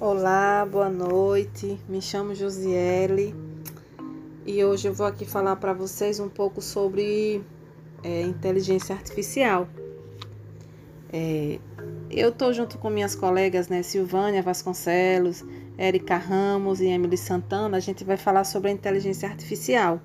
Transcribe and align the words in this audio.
Olá, 0.00 0.66
boa 0.70 0.90
noite. 0.90 1.80
Me 1.88 2.02
chamo 2.02 2.34
Josiele 2.34 3.34
e 4.44 4.62
hoje 4.62 4.88
eu 4.88 4.92
vou 4.92 5.06
aqui 5.06 5.24
falar 5.24 5.56
para 5.56 5.72
vocês 5.72 6.20
um 6.20 6.28
pouco 6.28 6.60
sobre 6.60 7.42
é, 8.02 8.20
inteligência 8.22 8.94
artificial. 8.94 9.66
É, 11.10 11.58
eu 12.10 12.28
estou 12.28 12.52
junto 12.52 12.76
com 12.76 12.90
minhas 12.90 13.14
colegas, 13.14 13.68
né, 13.68 13.82
Silvânia 13.82 14.42
Vasconcelos, 14.42 15.42
Érica 15.78 16.16
Ramos 16.16 16.80
e 16.80 16.86
Emily 16.88 17.16
Santana. 17.16 17.78
A 17.78 17.80
gente 17.80 18.04
vai 18.04 18.18
falar 18.18 18.44
sobre 18.44 18.70
a 18.70 18.72
inteligência 18.74 19.28
artificial. 19.28 20.00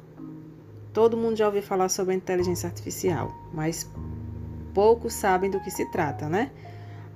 Todo 0.94 1.18
mundo 1.18 1.36
já 1.36 1.48
ouviu 1.48 1.64
falar 1.64 1.90
sobre 1.90 2.14
a 2.14 2.18
inteligência 2.18 2.68
artificial, 2.68 3.36
mas 3.52 3.90
poucos 4.74 5.12
sabem 5.12 5.50
do 5.50 5.60
que 5.60 5.72
se 5.72 5.90
trata, 5.92 6.30
né? 6.30 6.52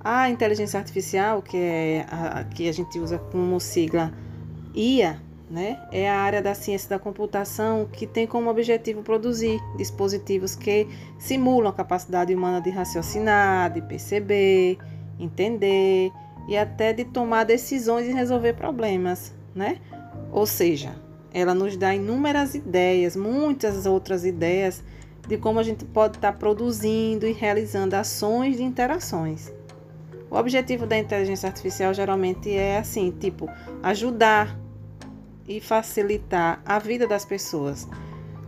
A 0.00 0.30
inteligência 0.30 0.78
artificial, 0.78 1.42
que 1.42 1.56
é 1.56 2.06
a, 2.10 2.44
que 2.44 2.68
a 2.68 2.72
gente 2.72 2.98
usa 2.98 3.18
como 3.18 3.58
sigla 3.58 4.12
IA, 4.74 5.20
né, 5.48 5.80
é 5.92 6.10
a 6.10 6.18
área 6.18 6.42
da 6.42 6.54
ciência 6.54 6.90
da 6.90 6.98
computação 6.98 7.88
que 7.90 8.04
tem 8.06 8.26
como 8.26 8.50
objetivo 8.50 9.02
produzir 9.02 9.60
dispositivos 9.76 10.56
que 10.56 10.88
simulam 11.18 11.70
a 11.70 11.72
capacidade 11.72 12.34
humana 12.34 12.60
de 12.60 12.70
raciocinar, 12.70 13.72
de 13.72 13.80
perceber, 13.80 14.76
entender 15.20 16.10
e 16.48 16.56
até 16.56 16.92
de 16.92 17.04
tomar 17.04 17.44
decisões 17.44 18.08
e 18.08 18.12
resolver 18.12 18.54
problemas, 18.54 19.32
né? 19.54 19.78
Ou 20.32 20.46
seja, 20.46 20.94
ela 21.32 21.54
nos 21.54 21.76
dá 21.76 21.94
inúmeras 21.94 22.54
ideias, 22.54 23.14
muitas 23.14 23.86
outras 23.86 24.24
ideias 24.24 24.82
de 25.28 25.36
como 25.36 25.58
a 25.58 25.62
gente 25.62 25.84
pode 25.84 26.16
estar 26.16 26.32
produzindo 26.32 27.26
e 27.26 27.32
realizando 27.32 27.94
ações 27.94 28.56
de 28.56 28.62
interações. 28.62 29.52
O 30.36 30.38
objetivo 30.38 30.86
da 30.86 30.98
inteligência 30.98 31.46
artificial 31.46 31.94
geralmente 31.94 32.54
é 32.54 32.76
assim, 32.76 33.10
tipo, 33.10 33.48
ajudar 33.82 34.54
e 35.48 35.62
facilitar 35.62 36.60
a 36.62 36.78
vida 36.78 37.06
das 37.06 37.24
pessoas 37.24 37.88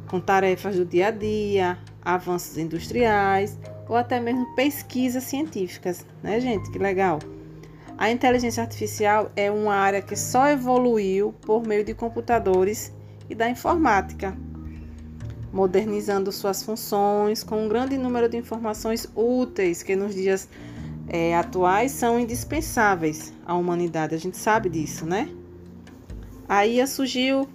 com 0.06 0.20
tarefas 0.20 0.76
do 0.76 0.84
dia 0.84 1.06
a 1.06 1.10
dia, 1.10 1.78
avanços 2.04 2.58
industriais 2.58 3.58
ou 3.88 3.96
até 3.96 4.20
mesmo 4.20 4.54
pesquisas 4.54 5.24
científicas, 5.24 6.04
né, 6.22 6.38
gente? 6.40 6.70
Que 6.70 6.78
legal. 6.78 7.20
A 7.96 8.10
inteligência 8.10 8.62
artificial 8.62 9.32
é 9.34 9.50
uma 9.50 9.74
área 9.74 10.02
que 10.02 10.14
só 10.14 10.46
evoluiu 10.46 11.32
por 11.40 11.66
meio 11.66 11.84
de 11.84 11.94
computadores 11.94 12.92
e 13.30 13.34
da 13.34 13.48
informática, 13.48 14.36
modernizando 15.50 16.30
suas 16.32 16.62
funções 16.62 17.42
com 17.42 17.64
um 17.64 17.68
grande 17.68 17.96
número 17.96 18.28
de 18.28 18.36
informações 18.36 19.10
úteis 19.16 19.82
que 19.82 19.96
nos 19.96 20.14
dias 20.14 20.46
é, 21.08 21.34
atuais 21.34 21.92
são 21.92 22.20
indispensáveis 22.20 23.32
à 23.46 23.54
humanidade. 23.54 24.14
A 24.14 24.18
gente 24.18 24.36
sabe 24.36 24.68
disso, 24.68 25.06
né? 25.06 25.28
Aí 26.48 26.86
surgiu 26.86 27.48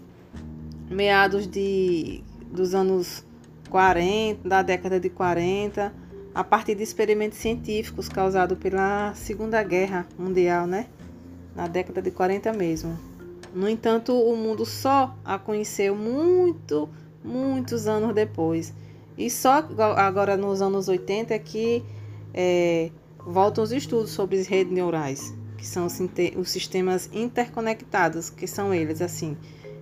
meados 0.90 1.48
de, 1.48 2.24
dos 2.52 2.74
anos 2.74 3.24
40, 3.70 4.48
da 4.48 4.62
década 4.62 5.00
de 5.00 5.10
40, 5.10 5.94
a 6.34 6.44
partir 6.44 6.76
de 6.76 6.84
experimentos 6.84 7.38
científicos 7.38 8.10
causados 8.10 8.58
pela 8.58 9.14
Segunda 9.16 9.62
Guerra 9.64 10.08
Mundial, 10.18 10.66
né? 10.66 10.88
Na 11.56 11.68
década 11.68 12.02
de 12.02 12.12
40 12.12 12.52
mesmo. 12.54 12.98
No 13.54 13.70
entanto, 13.70 14.14
o 14.14 14.36
mundo 14.36 14.66
só 14.66 15.16
a 15.24 15.38
conheceu 15.38 15.96
muito, 15.96 16.90
muitos 17.24 17.88
anos 17.88 18.14
depois. 18.16 18.74
E 19.16 19.30
só 19.30 19.64
agora 19.96 20.36
nos 20.36 20.60
anos 20.60 20.88
80 20.88 21.36
é 21.36 21.40
que 21.40 21.84
é, 22.34 22.90
voltam 23.26 23.64
os 23.64 23.72
estudos 23.72 24.12
sobre 24.12 24.40
as 24.40 24.48
redes 24.48 24.74
neurais, 24.74 25.34
que 25.58 25.66
são 25.66 25.88
os 25.88 26.50
sistemas 26.50 27.10
interconectados, 27.14 28.30
que 28.30 28.48
são 28.48 28.74
eles 28.74 29.02
assim. 29.02 29.38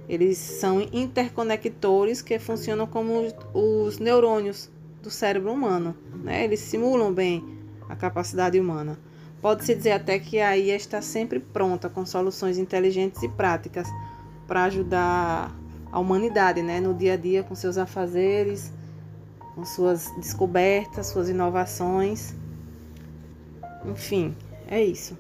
Eles 0.08 0.38
são 0.38 0.82
interconectores 0.92 2.22
que 2.22 2.38
funcionam 2.38 2.86
como 2.86 3.28
os 3.54 3.98
neurônios 3.98 4.70
do 5.02 5.10
cérebro 5.10 5.52
humano. 5.52 5.96
Né? 6.24 6.44
Eles 6.44 6.60
simulam 6.60 7.14
bem 7.14 7.44
a 7.90 7.96
capacidade 7.96 8.60
humana. 8.60 9.00
Pode-se 9.42 9.74
dizer 9.74 9.94
até 9.94 10.20
que 10.20 10.40
a 10.40 10.56
IA 10.56 10.76
está 10.76 11.02
sempre 11.02 11.40
pronta 11.40 11.90
com 11.90 12.06
soluções 12.06 12.58
inteligentes 12.58 13.24
e 13.24 13.30
práticas 13.30 13.88
para 14.48 14.66
ajudar 14.66 15.56
a 15.92 16.00
humanidade 16.00 16.62
né? 16.62 16.80
no 16.80 16.94
dia 16.94 17.14
a 17.14 17.18
dia 17.18 17.42
com 17.42 17.56
seus 17.56 17.78
afazeres, 17.78 18.72
com 19.56 19.66
suas 19.66 20.12
descobertas, 20.18 21.08
suas 21.08 21.28
inovações. 21.28 22.36
Enfim, 23.84 24.38
é 24.68 24.84
isso. 24.84 25.18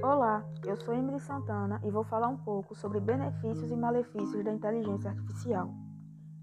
Olá, 0.00 0.44
eu 0.64 0.76
sou 0.76 0.94
Emily 0.94 1.18
Santana 1.18 1.80
e 1.82 1.90
vou 1.90 2.04
falar 2.04 2.28
um 2.28 2.36
pouco 2.36 2.76
sobre 2.76 3.00
benefícios 3.00 3.70
e 3.72 3.76
malefícios 3.76 4.44
da 4.44 4.52
inteligência 4.52 5.10
artificial. 5.10 5.74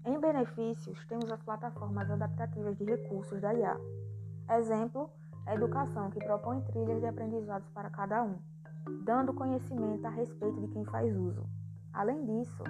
Em 0.04 0.20
benefícios, 0.20 1.02
temos 1.06 1.32
as 1.32 1.42
plataformas 1.42 2.10
adaptativas 2.10 2.76
de 2.76 2.84
recursos 2.84 3.40
da 3.40 3.54
IA. 3.54 3.80
Exemplo, 4.50 5.08
a 5.46 5.54
educação 5.54 6.10
que 6.10 6.22
propõe 6.22 6.60
trilhas 6.60 7.00
de 7.00 7.06
aprendizados 7.06 7.70
para 7.70 7.88
cada 7.88 8.22
um, 8.22 8.38
dando 9.04 9.34
conhecimento 9.34 10.06
a 10.06 10.10
respeito 10.10 10.60
de 10.60 10.68
quem 10.68 10.84
faz 10.84 11.16
uso. 11.16 11.44
Além 11.92 12.24
disso, 12.24 12.62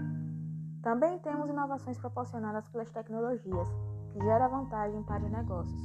também 0.83 1.19
temos 1.21 1.49
inovações 1.49 1.99
proporcionadas 1.99 2.69
pelas 2.69 2.91
tecnologias, 2.91 3.69
que 4.13 4.21
gera 4.21 4.49
vantagem 4.49 5.03
para 5.05 5.25
os 5.25 5.31
negócios. 5.31 5.83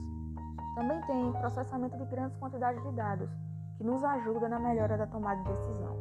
Também 0.75 1.01
tem 1.01 1.31
processamento 1.33 1.97
de 1.97 2.05
grandes 2.05 2.37
quantidades 2.37 2.83
de 2.83 2.91
dados, 2.91 3.29
que 3.77 3.83
nos 3.83 4.03
ajuda 4.03 4.49
na 4.49 4.59
melhora 4.59 4.97
da 4.97 5.07
tomada 5.07 5.41
de 5.41 5.49
decisão. 5.49 5.97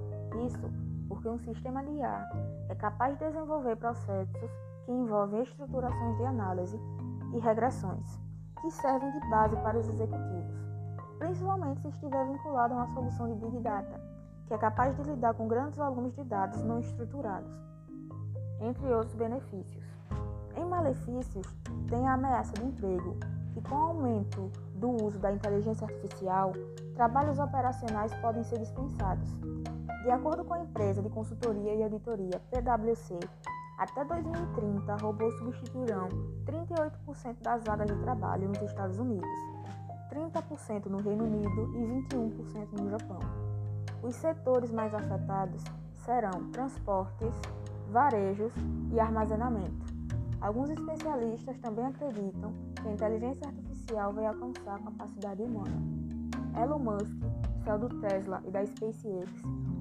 Isso 0.47 0.89
porque 1.09 1.29
um 1.29 1.39
sistema 1.39 1.83
de 1.83 1.91
IA 1.93 2.29
é 2.69 2.75
capaz 2.75 3.19
de 3.19 3.25
desenvolver 3.25 3.77
processos 3.77 4.51
que 4.85 4.93
envolvem 4.93 5.43
estruturações 5.43 6.17
de 6.17 6.25
análise 6.25 6.79
e 7.35 7.39
regressões, 7.39 8.21
que 8.61 8.71
servem 8.71 9.11
de 9.11 9.31
base 9.31 9.57
para 9.57 9.79
os 9.79 9.89
executivos, 9.89 10.55
principalmente 11.19 11.81
se 11.81 11.89
estiver 11.89 12.27
vinculado 12.27 12.75
a 12.75 12.77
uma 12.79 12.95
solução 12.95 13.29
de 13.29 13.35
Big 13.35 13.61
Data, 13.61 14.08
que 14.49 14.55
é 14.55 14.59
capaz 14.59 14.97
de 14.97 15.03
lidar 15.03 15.35
com 15.35 15.47
grandes 15.47 15.77
volumes 15.77 16.15
de 16.15 16.25
dados 16.25 16.63
não 16.63 16.81
estruturados, 16.81 17.53
entre 18.61 18.87
outros 18.93 19.15
benefícios. 19.15 19.85
Em 20.57 20.65
malefícios, 20.65 21.47
tem 21.89 22.09
a 22.09 22.15
ameaça 22.15 22.55
de 22.55 22.65
emprego, 22.65 23.17
e 23.55 23.61
com 23.61 23.75
o 23.75 23.79
aumento 23.79 24.51
do 24.75 25.05
uso 25.05 25.19
da 25.19 25.31
inteligência 25.31 25.87
artificial, 25.87 26.53
trabalhos 26.95 27.39
operacionais 27.39 28.13
podem 28.15 28.43
ser 28.43 28.59
dispensados. 28.59 29.29
De 30.03 30.11
acordo 30.11 30.45
com 30.45 30.55
a 30.55 30.61
empresa 30.61 31.03
de 31.03 31.11
consultoria 31.11 31.75
e 31.75 31.83
auditoria 31.83 32.41
PwC, 32.51 33.19
até 33.77 34.05
2030, 34.05 34.97
robôs 34.97 35.37
substituirão 35.39 36.09
38% 36.47 37.43
das 37.43 37.63
vagas 37.65 37.87
de 37.87 37.97
trabalho 38.03 38.49
nos 38.49 38.63
Estados 38.63 38.99
Unidos, 38.99 39.29
30% 40.11 40.87
no 40.87 40.99
Reino 40.99 41.25
Unido 41.25 41.77
e 41.77 42.03
21% 42.11 42.81
no 42.81 42.91
Japão. 42.91 43.48
Os 44.03 44.15
setores 44.15 44.71
mais 44.71 44.95
afetados 44.95 45.63
serão 46.05 46.51
transportes, 46.53 47.35
varejos 47.91 48.53
e 48.93 49.01
armazenamento. 49.01 49.87
Alguns 50.41 50.71
especialistas 50.71 51.59
também 51.59 51.85
acreditam 51.85 52.53
que 52.81 52.89
a 52.89 52.93
inteligência 52.93 53.49
artificial 53.49 54.13
vai 54.13 54.27
alcançar 54.27 54.77
a 54.77 54.79
capacidade 54.79 55.43
humana. 55.43 55.83
Elon 56.57 56.79
Musk, 56.79 57.17
céu 57.65 57.79
do 57.79 57.89
Tesla 58.01 58.41
e 58.47 58.51
da 58.51 58.65
SpaceX, 58.65 59.31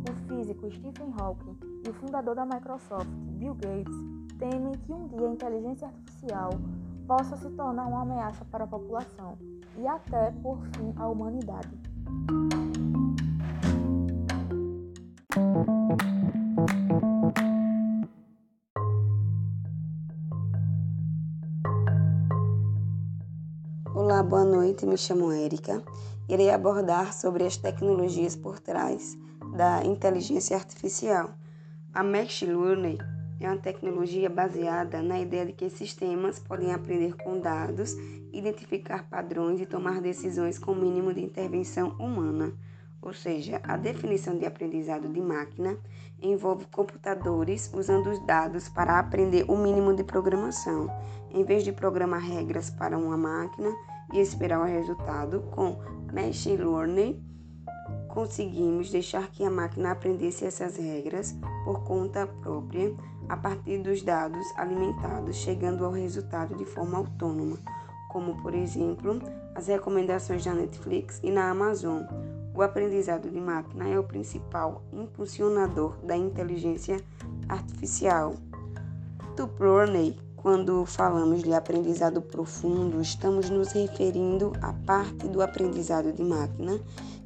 o 0.10 0.14
físico 0.28 0.70
Stephen 0.72 1.14
Hawking 1.20 1.58
e 1.86 1.90
o 1.90 1.94
fundador 1.94 2.36
da 2.36 2.46
Microsoft, 2.46 3.08
Bill 3.08 3.54
Gates, 3.56 3.96
temem 4.40 4.74
que 4.74 4.94
um 4.94 5.08
dia 5.08 5.28
a 5.28 5.32
inteligência 5.32 5.88
artificial 5.88 6.52
possa 7.08 7.38
se 7.38 7.50
tornar 7.52 7.86
uma 7.86 8.02
ameaça 8.02 8.44
para 8.46 8.64
a 8.64 8.68
população 8.68 9.38
e 9.78 9.88
até, 9.88 10.32
por 10.44 10.60
fim, 10.76 10.94
a 10.98 11.08
humanidade. 11.08 11.70
Olá, 24.10 24.24
boa 24.24 24.46
noite. 24.46 24.86
Me 24.86 24.98
chamo 24.98 25.34
Érica. 25.34 25.84
Irei 26.30 26.50
abordar 26.50 27.14
sobre 27.14 27.44
as 27.44 27.58
tecnologias 27.58 28.38
por 28.38 28.58
trás 28.58 29.18
da 29.54 29.84
inteligência 29.84 30.56
artificial. 30.56 31.32
A 31.94 32.04
Machine 32.04 32.54
Learning 32.54 32.98
é 33.38 33.50
uma 33.50 33.58
tecnologia 33.58 34.30
baseada 34.30 35.02
na 35.02 35.20
ideia 35.20 35.48
de 35.48 35.52
que 35.52 35.70
sistemas 35.70 36.40
podem 36.40 36.74
aprender 36.74 37.18
com 37.18 37.42
dados, 37.42 37.98
identificar 38.32 39.10
padrões 39.10 39.60
e 39.60 39.66
tomar 39.66 40.00
decisões 40.00 40.58
com 40.58 40.74
mínimo 40.74 41.14
de 41.14 41.22
intervenção 41.22 41.90
humana. 42.00 42.54
ou 43.02 43.14
seja, 43.14 43.60
a 43.64 43.76
definição 43.76 44.38
de 44.38 44.46
aprendizado 44.46 45.08
de 45.10 45.20
máquina 45.20 45.78
envolve 46.22 46.66
computadores 46.68 47.70
usando 47.74 48.08
os 48.10 48.26
dados 48.26 48.70
para 48.70 49.00
aprender 49.00 49.46
o 49.50 49.58
mínimo 49.58 49.94
de 49.94 50.04
programação, 50.04 50.90
em 51.30 51.44
vez 51.44 51.64
de 51.64 51.74
programar 51.74 52.22
regras 52.22 52.70
para 52.70 52.98
uma 52.98 53.18
máquina 53.18 53.70
e 54.14 54.20
esperar 54.20 54.60
o 54.60 54.66
resultado 54.66 55.42
com 55.52 55.78
machine 56.14 56.58
learning 56.58 57.28
conseguimos 58.18 58.90
deixar 58.90 59.30
que 59.30 59.44
a 59.44 59.50
máquina 59.50 59.92
aprendesse 59.92 60.44
essas 60.44 60.76
regras 60.76 61.36
por 61.64 61.84
conta 61.84 62.26
própria 62.26 62.92
a 63.30 63.38
partir 63.38 63.78
dos 63.80 64.02
dados 64.02 64.44
alimentados, 64.56 65.36
chegando 65.36 65.86
ao 65.86 65.92
resultado 65.92 66.56
de 66.56 66.66
forma 66.66 66.98
autônoma, 66.98 67.58
como 68.10 68.42
por 68.42 68.56
exemplo 68.56 69.22
as 69.54 69.68
recomendações 69.68 70.44
da 70.44 70.54
Netflix 70.54 71.20
e 71.24 71.30
na 71.30 71.50
Amazon. 71.52 72.04
O 72.56 72.64
aprendizado 72.64 73.30
de 73.30 73.40
máquina 73.40 73.88
é 73.88 74.00
o 74.00 74.04
principal 74.04 74.82
impulsionador 74.92 75.96
da 76.04 76.18
inteligência 76.18 77.00
artificial. 77.48 78.34
Tuplorney 79.36 80.18
quando 80.48 80.86
falamos 80.86 81.44
de 81.44 81.54
aprendizado 81.54 82.22
profundo, 82.22 83.02
estamos 83.02 83.50
nos 83.50 83.74
referindo 83.74 84.54
à 84.62 84.72
parte 84.72 85.28
do 85.28 85.42
aprendizado 85.42 86.14
de 86.14 86.24
máquina 86.24 86.80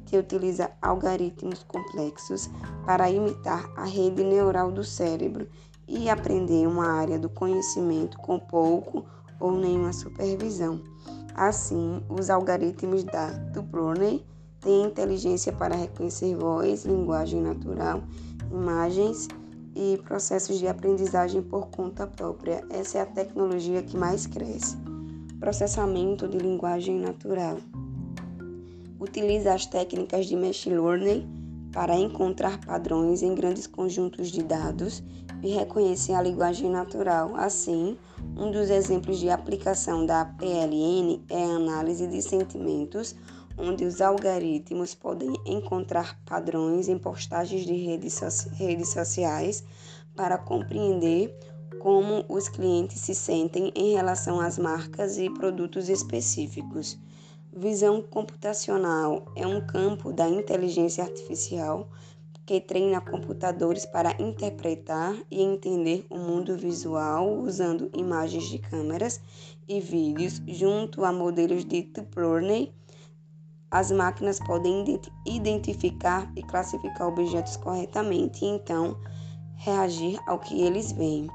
que 0.06 0.18
utiliza 0.18 0.72
algoritmos 0.82 1.62
complexos 1.62 2.50
para 2.84 3.08
imitar 3.08 3.70
a 3.76 3.84
rede 3.84 4.24
neural 4.24 4.72
do 4.72 4.82
cérebro 4.82 5.46
e 5.86 6.10
aprender 6.10 6.66
uma 6.66 6.94
área 6.94 7.16
do 7.16 7.28
conhecimento 7.28 8.18
com 8.18 8.40
pouco 8.40 9.06
ou 9.38 9.52
nenhuma 9.52 9.92
supervisão. 9.92 10.82
Assim, 11.36 12.02
os 12.08 12.28
algoritmos 12.28 13.04
da 13.04 13.28
Tuplorney 13.54 14.26
têm 14.60 14.86
inteligência 14.86 15.52
para 15.52 15.76
reconhecer 15.76 16.34
voz, 16.34 16.84
linguagem 16.84 17.40
natural, 17.40 18.02
imagens 18.50 19.28
e 19.74 19.98
processos 20.04 20.58
de 20.58 20.66
aprendizagem 20.66 21.42
por 21.42 21.68
conta 21.68 22.06
própria. 22.06 22.64
Essa 22.70 22.98
é 22.98 23.00
a 23.02 23.06
tecnologia 23.06 23.82
que 23.82 23.96
mais 23.96 24.26
cresce. 24.26 24.76
Processamento 25.40 26.28
de 26.28 26.38
linguagem 26.38 27.00
natural 27.00 27.58
utiliza 29.00 29.52
as 29.52 29.66
técnicas 29.66 30.26
de 30.26 30.36
machine 30.36 30.76
learning 30.76 31.28
para 31.72 31.96
encontrar 31.96 32.60
padrões 32.64 33.22
em 33.22 33.34
grandes 33.34 33.66
conjuntos 33.66 34.30
de 34.30 34.42
dados 34.42 35.02
e 35.42 35.48
reconhecer 35.48 36.12
a 36.12 36.22
linguagem 36.22 36.70
natural. 36.70 37.34
Assim, 37.34 37.96
um 38.36 38.50
dos 38.50 38.70
exemplos 38.70 39.18
de 39.18 39.28
aplicação 39.28 40.06
da 40.06 40.24
PLN 40.24 41.22
é 41.28 41.44
a 41.44 41.56
análise 41.56 42.06
de 42.06 42.22
sentimentos, 42.22 43.14
onde 43.58 43.84
os 43.84 44.00
algoritmos 44.00 44.94
podem 44.94 45.34
encontrar 45.44 46.18
padrões 46.24 46.88
em 46.88 46.98
postagens 46.98 47.64
de 47.66 47.74
redes, 47.74 48.18
redes 48.52 48.88
sociais 48.88 49.62
para 50.16 50.38
compreender 50.38 51.34
como 51.78 52.24
os 52.28 52.48
clientes 52.48 53.00
se 53.00 53.14
sentem 53.14 53.72
em 53.74 53.94
relação 53.94 54.40
às 54.40 54.58
marcas 54.58 55.18
e 55.18 55.28
produtos 55.28 55.88
específicos. 55.88 56.98
Visão 57.54 58.00
computacional 58.00 59.26
é 59.36 59.46
um 59.46 59.60
campo 59.66 60.12
da 60.12 60.26
inteligência 60.26 61.04
artificial 61.04 61.88
que 62.44 62.60
treina 62.60 63.00
computadores 63.00 63.86
para 63.86 64.20
interpretar 64.20 65.16
e 65.30 65.42
entender 65.42 66.06
o 66.10 66.18
mundo 66.18 66.56
visual 66.56 67.38
usando 67.38 67.90
imagens 67.94 68.48
de 68.48 68.58
câmeras 68.58 69.20
e 69.68 69.80
vídeos 69.80 70.42
junto 70.46 71.04
a 71.04 71.12
modelos 71.12 71.64
de 71.64 71.88
learning. 72.16 72.72
As 73.70 73.90
máquinas 73.90 74.38
podem 74.40 75.00
identificar 75.26 76.30
e 76.36 76.42
classificar 76.42 77.08
objetos 77.08 77.56
corretamente 77.56 78.44
e 78.44 78.48
então 78.48 78.98
reagir 79.54 80.18
ao 80.26 80.38
que 80.38 80.60
eles 80.60 80.92
veem 80.92 81.28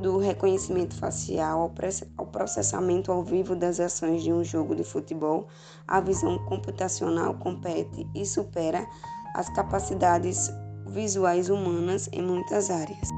do 0.00 0.16
reconhecimento 0.18 0.94
facial 0.94 1.72
ao 2.16 2.26
processamento 2.26 3.12
ao 3.12 3.22
vivo 3.22 3.54
das 3.54 3.78
ações 3.80 4.22
de 4.22 4.32
um 4.32 4.42
jogo 4.42 4.74
de 4.74 4.82
futebol, 4.82 5.46
a 5.86 6.00
visão 6.00 6.38
computacional 6.46 7.34
compete 7.34 8.08
e 8.14 8.24
supera 8.24 8.86
as 9.34 9.48
capacidades 9.50 10.50
visuais 10.86 11.48
humanas 11.48 12.08
em 12.12 12.22
muitas 12.22 12.70
áreas. 12.70 13.08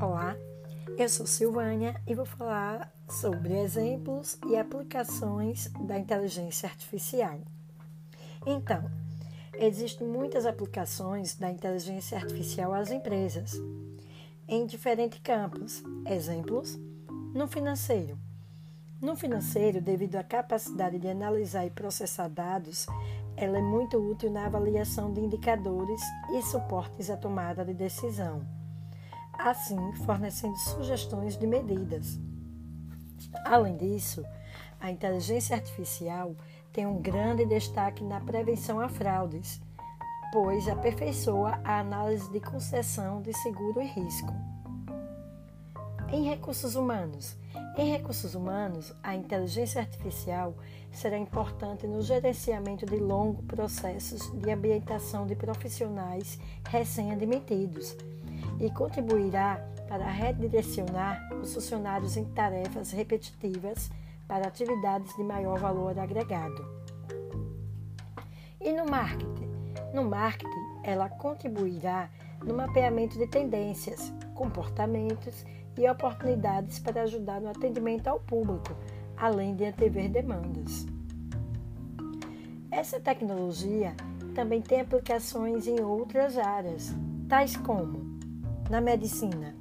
Olá, 0.00 0.36
eu 0.98 1.08
sou 1.08 1.26
Silvânia 1.26 2.00
e 2.06 2.14
vou 2.14 2.24
falar 2.24 2.92
sobre 3.08 3.58
exemplos 3.58 4.38
e 4.48 4.56
aplicações 4.56 5.70
da 5.86 5.98
inteligência 5.98 6.68
artificial. 6.68 7.38
Então, 8.46 9.03
existem 9.58 10.06
muitas 10.06 10.46
aplicações 10.46 11.36
da 11.36 11.50
inteligência 11.50 12.18
artificial 12.18 12.72
às 12.72 12.90
empresas, 12.90 13.52
em 14.48 14.66
diferentes 14.66 15.20
campos. 15.20 15.82
Exemplos: 16.06 16.78
no 17.34 17.48
financeiro. 17.48 18.18
No 19.00 19.16
financeiro, 19.16 19.82
devido 19.82 20.16
à 20.16 20.22
capacidade 20.22 20.98
de 20.98 21.08
analisar 21.08 21.66
e 21.66 21.70
processar 21.70 22.28
dados, 22.28 22.86
ela 23.36 23.58
é 23.58 23.62
muito 23.62 23.98
útil 23.98 24.30
na 24.30 24.46
avaliação 24.46 25.12
de 25.12 25.20
indicadores 25.20 26.00
e 26.32 26.42
suportes 26.42 27.10
à 27.10 27.16
tomada 27.16 27.64
de 27.64 27.74
decisão, 27.74 28.46
assim 29.38 29.92
fornecendo 30.06 30.56
sugestões 30.56 31.36
de 31.36 31.46
medidas. 31.46 32.18
Além 33.44 33.76
disso, 33.76 34.24
a 34.80 34.90
inteligência 34.90 35.56
artificial 35.56 36.36
tem 36.74 36.86
um 36.86 37.00
grande 37.00 37.46
destaque 37.46 38.02
na 38.02 38.20
prevenção 38.20 38.80
a 38.80 38.88
fraudes, 38.88 39.62
pois 40.32 40.68
aperfeiçoa 40.68 41.60
a 41.62 41.78
análise 41.78 42.28
de 42.32 42.40
concessão 42.40 43.22
de 43.22 43.32
seguro 43.32 43.80
e 43.80 43.86
risco. 43.86 44.34
Em 46.12 46.28
recursos 46.28 46.74
humanos. 46.74 47.36
Em 47.78 47.92
recursos 47.92 48.34
humanos, 48.34 48.92
a 49.04 49.14
inteligência 49.14 49.80
artificial 49.80 50.54
será 50.90 51.16
importante 51.16 51.86
no 51.86 52.02
gerenciamento 52.02 52.84
de 52.84 52.96
longos 52.96 53.44
processos 53.46 54.28
de 54.40 54.50
ambientação 54.50 55.26
de 55.26 55.36
profissionais 55.36 56.40
recém-admitidos 56.68 57.96
e 58.60 58.68
contribuirá 58.70 59.64
para 59.88 60.10
redirecionar 60.10 61.32
os 61.34 61.54
funcionários 61.54 62.16
em 62.16 62.24
tarefas 62.24 62.90
repetitivas 62.90 63.90
para 64.26 64.48
atividades 64.48 65.14
de 65.16 65.22
maior 65.22 65.58
valor 65.58 65.98
agregado. 65.98 66.64
E 68.60 68.72
no 68.72 68.86
marketing? 68.86 69.50
No 69.92 70.04
marketing, 70.04 70.80
ela 70.82 71.08
contribuirá 71.08 72.10
no 72.44 72.54
mapeamento 72.54 73.18
de 73.18 73.26
tendências, 73.26 74.12
comportamentos 74.34 75.44
e 75.76 75.88
oportunidades 75.88 76.78
para 76.78 77.02
ajudar 77.02 77.40
no 77.40 77.48
atendimento 77.48 78.08
ao 78.08 78.20
público, 78.20 78.74
além 79.16 79.54
de 79.54 79.64
antever 79.64 80.10
demandas. 80.10 80.86
Essa 82.70 82.98
tecnologia 82.98 83.94
também 84.34 84.60
tem 84.60 84.80
aplicações 84.80 85.66
em 85.66 85.80
outras 85.80 86.36
áreas, 86.36 86.94
tais 87.28 87.56
como 87.56 88.18
na 88.68 88.80
medicina, 88.80 89.54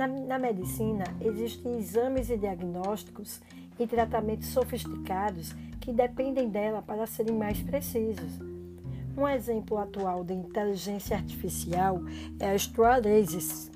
na, 0.00 0.06
na 0.06 0.38
medicina, 0.38 1.04
existem 1.20 1.78
exames 1.78 2.30
e 2.30 2.36
diagnósticos 2.38 3.40
e 3.80 3.86
tratamentos 3.86 4.48
sofisticados 4.48 5.54
que 5.80 5.90
dependem 5.90 6.48
dela 6.48 6.82
para 6.82 7.06
serem 7.06 7.34
mais 7.34 7.60
precisos. 7.62 8.38
Um 9.16 9.26
exemplo 9.26 9.78
atual 9.78 10.22
de 10.22 10.34
inteligência 10.34 11.16
artificial 11.16 12.00
é 12.38 12.50
a 12.50 12.54
Stratasys, 12.54 13.70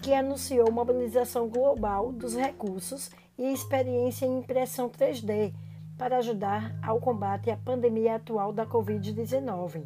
que 0.00 0.14
anunciou 0.14 0.70
mobilização 0.70 1.48
global 1.48 2.12
dos 2.12 2.34
recursos 2.34 3.10
e 3.36 3.52
experiência 3.52 4.24
em 4.24 4.38
impressão 4.38 4.88
3D 4.88 5.52
para 5.98 6.18
ajudar 6.18 6.78
ao 6.80 7.00
combate 7.00 7.50
à 7.50 7.56
pandemia 7.56 8.14
atual 8.14 8.52
da 8.52 8.64
Covid-19. 8.64 9.82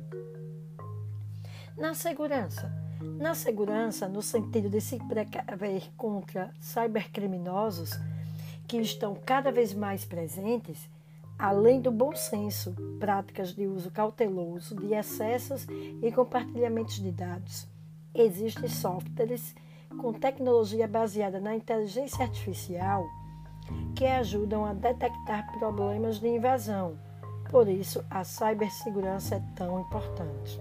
Na 1.77 1.95
segurança, 1.95 2.71
na 3.01 3.35
segurança, 3.35 4.07
no 4.09 4.21
sentido 4.21 4.69
de 4.69 4.81
se 4.81 4.99
precaver 5.09 5.91
contra 5.97 6.51
cybercriminosos 6.61 7.99
que 8.73 8.79
estão 8.79 9.15
cada 9.15 9.53
vez 9.53 9.75
mais 9.75 10.03
presentes, 10.03 10.89
além 11.39 11.79
do 11.79 11.91
bom 11.91 12.17
senso, 12.17 12.75
práticas 12.99 13.55
de 13.55 13.67
uso 13.67 13.91
cauteloso 13.91 14.75
de 14.75 14.95
acessos 14.95 15.67
e 16.03 16.11
compartilhamentos 16.11 16.95
de 16.95 17.13
dados. 17.13 17.69
Existem 18.15 18.71
softwares 18.71 19.55
com 20.01 20.15
tecnologia 20.15 20.89
baseada 20.89 21.39
na 21.39 21.55
inteligência 21.55 22.25
artificial 22.25 23.05
que 23.95 24.07
ajudam 24.07 24.65
a 24.65 24.73
detectar 24.73 25.53
problemas 25.59 26.19
de 26.19 26.29
invasão. 26.29 26.97
Por 27.51 27.69
isso, 27.69 28.03
a 28.09 28.25
cibersegurança 28.25 29.35
é 29.35 29.43
tão 29.55 29.81
importante. 29.81 30.59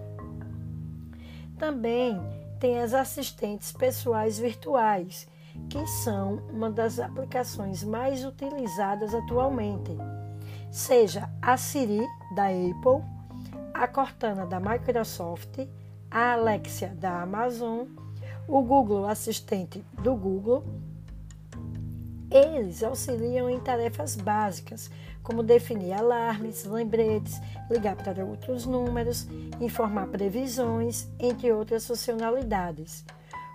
Também 1.58 2.20
tem 2.60 2.78
as 2.78 2.92
assistentes 2.92 3.72
pessoais 3.72 4.38
virtuais, 4.38 5.26
que 5.68 5.86
são 5.86 6.36
uma 6.50 6.70
das 6.70 6.98
aplicações 6.98 7.82
mais 7.82 8.24
utilizadas 8.24 9.14
atualmente, 9.14 9.96
seja 10.70 11.28
a 11.40 11.56
Siri 11.56 12.06
da 12.34 12.46
Apple, 12.46 13.02
a 13.74 13.86
Cortana 13.86 14.46
da 14.46 14.60
Microsoft, 14.60 15.66
a 16.10 16.32
Alexia 16.32 16.94
da 16.98 17.22
Amazon, 17.22 17.86
o 18.46 18.62
Google 18.62 19.06
Assistente 19.06 19.84
do 20.02 20.14
Google. 20.14 20.64
Eles 22.30 22.82
auxiliam 22.82 23.48
em 23.50 23.60
tarefas 23.60 24.16
básicas, 24.16 24.90
como 25.22 25.42
definir 25.42 25.92
alarmes, 25.92 26.64
lembretes, 26.64 27.40
ligar 27.70 27.96
para 27.96 28.24
outros 28.24 28.66
números, 28.66 29.28
informar 29.60 30.08
previsões, 30.08 31.08
entre 31.18 31.52
outras 31.52 31.86
funcionalidades. 31.86 33.04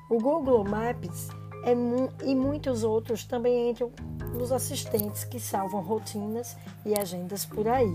O 0.09 0.19
Google 0.19 0.63
Maps 0.63 1.29
é 1.63 2.25
e 2.25 2.35
muitos 2.35 2.83
outros 2.83 3.25
também 3.25 3.69
entram 3.69 3.91
nos 4.33 4.51
assistentes 4.51 5.23
que 5.23 5.39
salvam 5.39 5.81
rotinas 5.81 6.55
e 6.85 6.97
agendas 6.97 7.45
por 7.45 7.67
aí. 7.67 7.93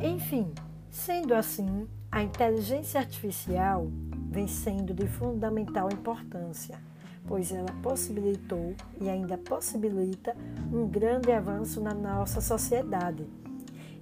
Enfim, 0.00 0.52
sendo 0.90 1.34
assim, 1.34 1.88
a 2.10 2.22
inteligência 2.22 3.00
artificial 3.00 3.86
vem 4.30 4.46
sendo 4.46 4.92
de 4.92 5.06
fundamental 5.06 5.88
importância 5.90 6.78
pois 7.26 7.52
ela 7.52 7.72
possibilitou 7.82 8.74
e 9.00 9.08
ainda 9.08 9.36
possibilita 9.36 10.34
um 10.72 10.86
grande 10.86 11.32
avanço 11.32 11.80
na 11.80 11.92
nossa 11.92 12.40
sociedade 12.40 13.26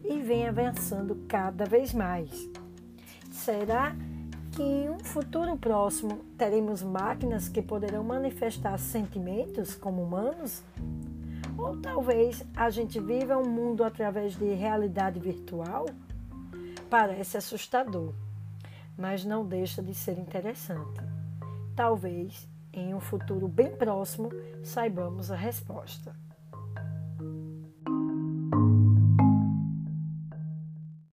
e 0.05 0.21
vem 0.21 0.47
avançando 0.47 1.17
cada 1.27 1.65
vez 1.65 1.95
mais. 1.95 2.31
Será 3.31 3.97
que 4.55 4.63
em 4.63 4.89
um 4.89 5.01
futuro 5.01 5.57
próximo 5.57 6.19
teremos 6.39 6.81
máquinas 6.81 7.49
que 7.49 7.61
poderão 7.61 8.05
manifestar 8.05 8.79
sentimentos 8.79 9.75
como 9.75 10.03
humanos? 10.03 10.63
Ou 11.59 11.81
talvez 11.81 12.45
a 12.55 12.71
gente 12.71 13.01
viva 13.01 13.37
um 13.37 13.49
mundo 13.49 13.83
através 13.83 14.37
de 14.37 14.53
realidade 14.55 15.19
virtual? 15.19 15.87
Parece 16.89 17.37
assustador, 17.37 18.15
mas 18.97 19.25
não 19.25 19.45
deixa 19.45 19.83
de 19.83 19.93
ser 19.93 20.19
interessante. 20.19 21.01
Talvez 21.75 22.49
em 22.73 22.95
um 22.95 23.01
futuro 23.01 23.49
bem 23.49 23.75
próximo, 23.75 24.31
saibamos 24.63 25.33
a 25.33 25.37
resposta. 25.37 26.15